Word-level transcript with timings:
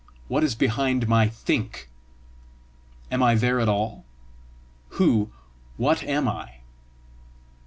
What 0.27 0.43
is 0.43 0.55
behind 0.55 1.07
my 1.07 1.27
THINK? 1.27 1.87
Am 3.11 3.21
I 3.21 3.35
there 3.35 3.59
at 3.59 3.69
all? 3.69 4.03
Who, 4.97 5.29
what 5.77 6.01
am 6.01 6.27
I?" 6.27 6.61